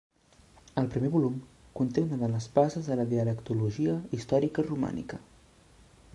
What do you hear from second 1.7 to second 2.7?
conté una de les